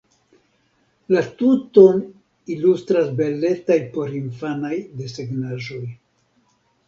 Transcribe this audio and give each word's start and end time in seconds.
La 1.15 1.21
tuton 1.41 1.99
ilustras 2.55 3.11
beletaj 3.19 3.77
porinfanaj 3.97 4.73
desegnaĵoj. 5.03 5.83